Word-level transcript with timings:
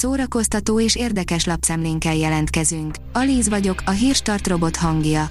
szórakoztató 0.00 0.80
és 0.80 0.96
érdekes 0.96 1.44
lapszemlénkkel 1.44 2.14
jelentkezünk. 2.14 2.94
Alíz 3.12 3.48
vagyok, 3.48 3.82
a 3.86 3.90
hírstart 3.90 4.46
robot 4.46 4.76
hangja. 4.76 5.26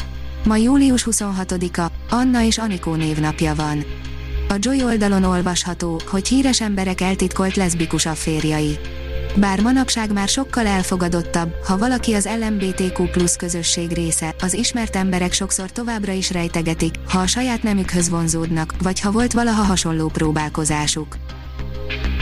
Ma 0.46 0.56
július 0.56 1.08
26-a, 1.12 1.92
Anna 2.10 2.44
és 2.44 2.58
Anikó 2.58 2.96
névnapja 2.96 3.56
van. 3.56 3.84
A 4.50 4.56
Joy 4.60 4.84
oldalon 4.84 5.24
olvasható, 5.24 6.02
hogy 6.08 6.28
híres 6.28 6.62
emberek 6.62 7.02
eltitkolt 7.02 7.56
leszbikus 7.56 8.06
afférjai. 8.06 8.80
Bár 9.36 9.62
manapság 9.62 10.14
már 10.14 10.28
sokkal 10.28 10.66
elfogadottabb, 10.68 11.54
ha 11.66 11.78
valaki 11.78 12.14
az 12.14 12.30
LMBTQ 12.40 13.04
plusz 13.04 13.36
közösség 13.36 13.92
része, 13.92 14.36
az 14.42 14.54
ismert 14.54 14.96
emberek 14.96 15.34
sokszor 15.34 15.72
továbbra 15.72 16.12
is 16.12 16.32
rejtegetik, 16.32 16.96
ha 17.08 17.20
a 17.20 17.28
saját 17.28 17.64
nemükhöz 17.64 18.10
vonzódnak, 18.10 18.74
vagy 18.82 19.00
ha 19.00 19.12
volt 19.12 19.34
valaha 19.34 19.64
hasonló 19.64 20.08
próbálkozásuk. 20.08 21.18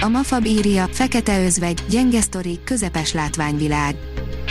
A 0.02 0.08
Mafab 0.08 0.46
írja, 0.46 0.88
fekete 0.92 1.44
özvegy, 1.44 1.84
gyenge 1.90 2.22
sztori, 2.22 2.60
közepes 2.64 3.14
látványvilág. 3.14 3.96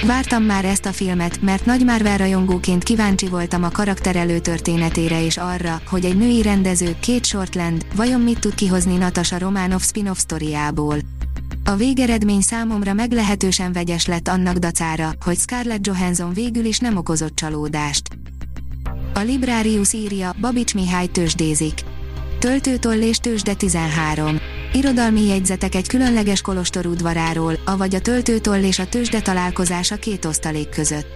Vártam 0.07 0.43
már 0.43 0.65
ezt 0.65 0.87
a 0.87 0.93
filmet, 0.93 1.43
mert 1.43 1.67
nagy 1.67 1.85
Marvel 1.85 2.17
rajongóként 2.17 2.83
kíváncsi 2.83 3.29
voltam 3.29 3.63
a 3.63 3.71
karakter 3.71 4.17
előtörténetére 4.17 5.25
és 5.25 5.37
arra, 5.37 5.81
hogy 5.87 6.05
egy 6.05 6.17
női 6.17 6.43
rendező, 6.43 6.97
két 7.01 7.27
Shortland, 7.27 7.87
vajon 7.95 8.21
mit 8.21 8.39
tud 8.39 8.55
kihozni 8.55 8.97
Natasha 8.97 9.39
Románov 9.39 9.83
spin-off 9.83 10.19
sztoriából. 10.19 10.97
A 11.65 11.75
végeredmény 11.75 12.41
számomra 12.41 12.93
meglehetősen 12.93 13.73
vegyes 13.73 14.07
lett 14.07 14.29
annak 14.29 14.57
dacára, 14.57 15.11
hogy 15.25 15.39
Scarlett 15.39 15.87
Johansson 15.87 16.33
végül 16.33 16.65
is 16.65 16.79
nem 16.79 16.97
okozott 16.97 17.37
csalódást. 17.37 18.09
A 19.15 19.21
Librarius 19.21 19.93
írja, 19.93 20.35
Babics 20.41 20.75
Mihály 20.75 21.07
tőzsdézik. 21.07 21.81
Töltőtoll 22.39 23.01
és 23.01 23.17
tőzsde 23.17 23.55
13. 23.55 24.56
Irodalmi 24.73 25.27
jegyzetek 25.27 25.75
egy 25.75 25.89
különleges 25.89 26.41
kolostor 26.41 26.87
udvaráról, 26.87 27.59
avagy 27.65 27.95
a 27.95 28.01
töltőtoll 28.01 28.63
és 28.63 28.79
a 28.79 28.87
tőzsde 28.87 29.21
találkozása 29.21 29.97
két 29.97 30.25
osztalék 30.25 30.69
között. 30.69 31.07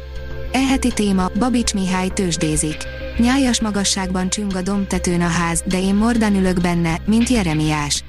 Eheti 0.53 0.93
téma, 0.93 1.31
Babics 1.39 1.75
Mihály 1.75 2.09
tőzsdézik. 2.09 2.77
Nyájas 3.19 3.61
magasságban 3.61 4.29
csüng 4.29 4.55
a 4.55 4.63
dombtetőn 4.63 5.21
a 5.21 5.29
ház, 5.29 5.63
de 5.67 5.81
én 5.81 5.95
mordan 5.95 6.35
ülök 6.35 6.61
benne, 6.61 7.01
mint 7.07 7.29
Jeremiás. 7.29 8.05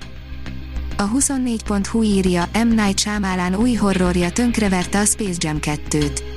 A 0.97 1.09
24.hu 1.09 2.03
írja, 2.03 2.49
M. 2.53 2.67
Night 2.67 2.99
Shyamalan 2.99 3.55
új 3.55 3.73
horrorja 3.73 4.31
tönkreverte 4.31 4.99
a 4.99 5.05
Space 5.05 5.37
Jam 5.37 5.57
2-t. 5.61 6.30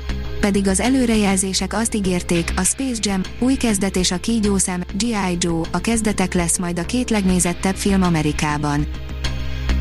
Pedig 0.44 0.68
az 0.68 0.80
előrejelzések 0.80 1.72
azt 1.72 1.94
ígérték, 1.94 2.52
a 2.56 2.62
Space 2.62 3.00
Jam, 3.00 3.20
új 3.38 3.54
kezdet 3.54 3.96
és 3.96 4.10
a 4.10 4.16
kígyószem, 4.16 4.84
G.I. 4.96 5.36
Joe, 5.38 5.60
a 5.72 5.78
kezdetek 5.78 6.34
lesz 6.34 6.58
majd 6.58 6.78
a 6.78 6.84
két 6.84 7.10
legnézettebb 7.10 7.74
film 7.74 8.02
Amerikában. 8.02 8.86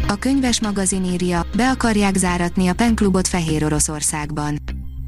A 0.07 0.15
könyves 0.15 0.61
magazin 0.61 1.03
írja, 1.03 1.45
be 1.55 1.69
akarják 1.69 2.15
záratni 2.15 2.67
a 2.67 2.73
penklubot 2.73 3.27
Fehér 3.27 3.63
Oroszországban. 3.63 4.57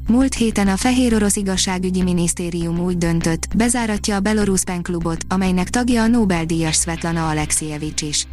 Múlt 0.08 0.34
héten 0.34 0.68
a 0.68 0.76
Fehér 0.76 1.14
Orosz 1.14 1.36
Igazságügyi 1.36 2.02
Minisztérium 2.02 2.78
úgy 2.78 2.98
döntött, 2.98 3.56
bezáratja 3.56 4.16
a 4.16 4.20
Belarus 4.20 4.64
penklubot, 4.64 5.24
amelynek 5.28 5.70
tagja 5.70 6.02
a 6.02 6.06
Nobel-díjas 6.06 6.76
Svetlana 6.76 7.28
Alexievics 7.28 8.02
is. 8.02 8.26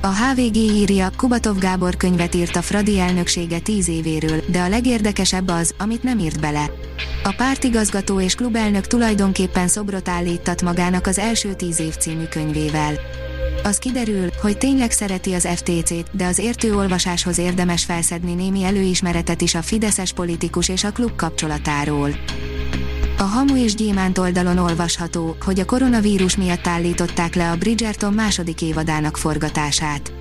A 0.00 0.06
HVG 0.06 0.56
írja, 0.56 1.08
Kubatov 1.16 1.58
Gábor 1.58 1.96
könyvet 1.96 2.34
írt 2.34 2.56
a 2.56 2.62
Fradi 2.62 2.98
elnöksége 2.98 3.58
10 3.58 3.88
évéről, 3.88 4.40
de 4.50 4.60
a 4.60 4.68
legérdekesebb 4.68 5.48
az, 5.48 5.74
amit 5.78 6.02
nem 6.02 6.18
írt 6.18 6.40
bele. 6.40 6.70
A 7.22 7.34
pártigazgató 7.36 8.20
és 8.20 8.34
klubelnök 8.34 8.86
tulajdonképpen 8.86 9.68
szobrot 9.68 10.08
állítat 10.08 10.62
magának 10.62 11.06
az 11.06 11.18
első 11.18 11.54
10 11.54 11.80
év 11.80 11.96
című 11.96 12.24
könyvével. 12.24 12.94
Az 13.62 13.78
kiderül, 13.78 14.28
hogy 14.40 14.58
tényleg 14.58 14.90
szereti 14.90 15.32
az 15.32 15.48
FTC-t, 15.54 16.16
de 16.16 16.26
az 16.26 16.38
értő 16.38 16.74
olvasáshoz 16.74 17.38
érdemes 17.38 17.84
felszedni 17.84 18.34
némi 18.34 18.62
előismeretet 18.62 19.40
is 19.40 19.54
a 19.54 19.62
fideszes 19.62 20.12
politikus 20.12 20.68
és 20.68 20.84
a 20.84 20.92
klub 20.92 21.16
kapcsolatáról. 21.16 22.10
A 23.18 23.22
Hamu 23.22 23.56
és 23.56 23.74
Gyémánt 23.74 24.18
oldalon 24.18 24.58
olvasható, 24.58 25.36
hogy 25.44 25.60
a 25.60 25.64
koronavírus 25.64 26.36
miatt 26.36 26.66
állították 26.66 27.34
le 27.34 27.50
a 27.50 27.56
Bridgerton 27.56 28.12
második 28.12 28.62
évadának 28.62 29.16
forgatását. 29.16 30.12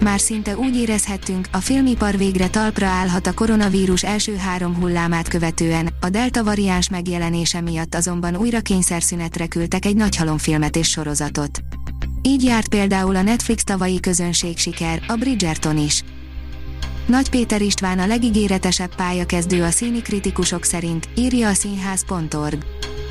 Már 0.00 0.20
szinte 0.20 0.56
úgy 0.56 0.76
érezhettünk, 0.76 1.48
a 1.52 1.56
filmipar 1.56 2.16
végre 2.16 2.48
talpra 2.48 2.86
állhat 2.86 3.26
a 3.26 3.32
koronavírus 3.32 4.02
első 4.02 4.36
három 4.36 4.74
hullámát 4.74 5.28
követően, 5.28 5.88
a 6.00 6.08
delta 6.08 6.44
variáns 6.44 6.88
megjelenése 6.88 7.60
miatt 7.60 7.94
azonban 7.94 8.36
újra 8.36 8.60
kényszerszünetre 8.60 9.46
küldtek 9.46 9.84
egy 9.84 9.96
nagyhalomfilmet 9.96 10.76
és 10.76 10.88
sorozatot. 10.88 11.60
Így 12.22 12.42
járt 12.42 12.68
például 12.68 13.16
a 13.16 13.22
Netflix 13.22 13.64
tavalyi 13.64 14.00
közönség 14.00 14.58
siker, 14.58 15.02
a 15.06 15.14
Bridgerton 15.14 15.78
is. 15.78 16.04
Nagy 17.06 17.30
Péter 17.30 17.62
István 17.62 17.98
a 17.98 18.06
legígéretesebb 18.06 18.94
pályakezdő 18.94 19.62
a 19.62 19.70
színi 19.70 20.02
kritikusok 20.02 20.64
szerint, 20.64 21.08
írja 21.14 21.48
a 21.48 21.54
színház.org. 21.54 22.64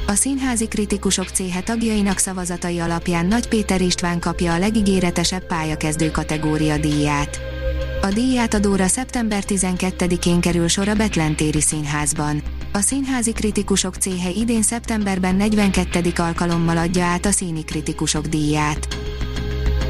A 0.08 0.14
színházi 0.14 0.68
kritikusok 0.68 1.28
céhe 1.28 1.62
tagjainak 1.62 2.18
szavazatai 2.18 2.80
alapján 2.80 3.26
Nagy 3.26 3.48
Péter 3.48 3.82
István 3.82 4.20
kapja 4.20 4.54
a 4.54 4.58
legígéretesebb 4.58 5.46
pályakezdő 5.46 6.12
kategória 6.12 6.78
díját. 6.78 7.40
A 8.02 8.08
díjátadóra 8.08 8.88
szeptember 8.88 9.44
12-én 9.48 10.40
kerül 10.40 10.68
sor 10.68 10.88
a 10.88 10.96
Betlentéri 10.96 11.62
Színházban. 11.62 12.42
A 12.72 12.80
színházi 12.80 13.32
kritikusok 13.32 13.96
céhe 13.96 14.30
idén 14.30 14.62
szeptemberben 14.62 15.36
42. 15.36 16.12
alkalommal 16.16 16.78
adja 16.78 17.06
át 17.06 17.26
a 17.26 17.32
színi 17.32 17.64
kritikusok 17.64 18.26
díját. 18.26 18.88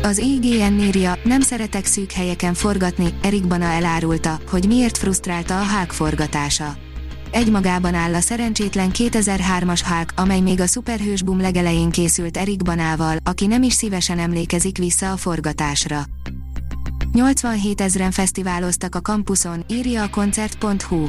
Az 0.04 0.18
IGN 0.18 0.80
írja, 0.80 1.20
nem 1.24 1.42
szeretek 1.42 1.86
szűk 1.86 2.12
helyeken 2.12 2.54
forgatni, 2.54 3.14
Erik 3.22 3.48
Bana 3.48 3.66
elárulta, 3.66 4.40
hogy 4.50 4.68
miért 4.68 4.98
frusztrálta 4.98 5.60
a 5.60 5.66
Hulk 5.66 5.92
forgatása. 5.92 6.74
Egymagában 7.32 7.94
áll 7.94 8.14
a 8.14 8.20
szerencsétlen 8.20 8.90
2003-as 8.94 9.82
Hulk, 9.88 10.14
amely 10.16 10.40
még 10.40 10.62
a 10.62 10.66
szuperhős 10.66 11.24
boom 11.24 11.42
legelején 11.42 11.90
készült 11.90 12.38
Erik 12.38 12.64
Banával, 12.64 13.18
aki 13.24 13.46
nem 13.46 13.64
is 13.64 13.74
szívesen 13.74 14.20
emlékezik 14.20 14.78
vissza 14.78 15.12
a 15.12 15.18
forgatásra. 15.18 16.04
87 17.12 17.82
ezeren 17.82 18.12
fesztiváloztak 18.12 18.96
a 18.96 19.02
kampuszon, 19.02 19.64
írja 19.68 20.04
a 20.04 20.10
koncert.hu. 20.10 21.08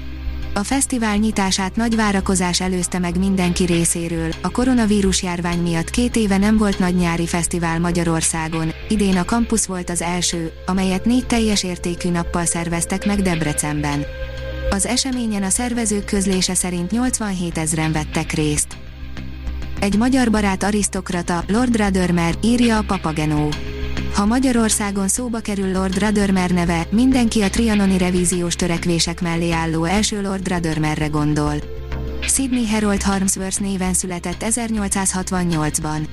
A 0.55 0.63
fesztivál 0.63 1.17
nyitását 1.17 1.77
nagy 1.77 1.97
várakozás 1.97 2.61
előzte 2.61 2.99
meg 2.99 3.19
mindenki 3.19 3.65
részéről, 3.65 4.31
a 4.43 4.51
koronavírus 4.51 5.23
járvány 5.23 5.59
miatt 5.59 5.91
két 5.91 6.17
éve 6.17 6.37
nem 6.37 6.57
volt 6.57 6.79
nagy 6.79 6.95
nyári 6.95 7.27
fesztivál 7.27 7.81
Magyarországon, 7.81 8.73
idén 8.89 9.17
a 9.17 9.25
Campus 9.25 9.67
volt 9.67 9.91
az 9.91 10.03
első, 10.03 10.53
amelyet 10.67 11.05
négy 11.05 11.27
teljes 11.27 11.63
értékű 11.63 12.11
nappal 12.11 12.45
szerveztek 12.45 13.07
meg 13.07 13.23
Debrecenben. 13.23 14.05
Az 14.71 14.87
eseményen 14.87 15.43
a 15.43 15.49
szervezők 15.49 16.05
közlése 16.05 16.55
szerint 16.55 16.91
87 16.91 17.59
ezren 17.59 17.93
vettek 17.93 18.33
részt. 18.33 18.77
Egy 19.81 19.97
magyar 19.97 20.31
barát 20.31 20.63
arisztokrata, 20.63 21.45
Lord 21.47 21.77
Ruddermer, 21.77 22.35
írja 22.43 22.77
a 22.77 22.85
Papagenó. 22.87 23.49
Ha 24.15 24.25
Magyarországon 24.25 25.09
szóba 25.09 25.41
kerül 25.41 25.73
Lord 25.73 25.99
Ruddermer 25.99 26.51
neve, 26.51 26.87
mindenki 26.91 27.43
a 27.43 27.51
trianoni 27.51 27.99
revíziós 27.99 28.55
törekvések 28.55 29.21
mellé 29.21 29.51
álló 29.51 29.85
első 29.85 30.23
Lord 30.23 30.49
Ruddermerre 30.49 31.07
gondol. 31.07 31.55
Sydney 32.21 32.69
Harold 32.69 33.03
Harmsworth 33.03 33.61
néven 33.61 33.95
született 33.95 34.45
1868-ban. 34.49 36.07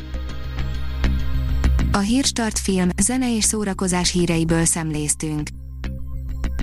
A 1.91 1.97
Hírstart 1.97 2.59
film, 2.59 2.89
zene 3.01 3.35
és 3.35 3.43
szórakozás 3.43 4.11
híreiből 4.11 4.65
szemléztünk. 4.65 5.47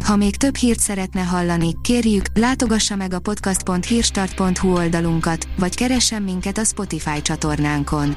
Ha 0.05 0.17
még 0.17 0.37
több 0.37 0.57
hírt 0.57 0.81
szeretne 0.81 1.21
hallani, 1.21 1.75
kérjük, 1.83 2.25
látogassa 2.35 2.97
meg 2.97 3.13
a 3.13 3.19
podcast.hírstart.hu 3.19 4.73
oldalunkat, 4.73 5.49
vagy 5.59 5.75
keressen 5.75 6.23
minket 6.23 6.59
a 6.59 6.65
Spotify 6.65 7.23
csatornánkon. 7.23 8.17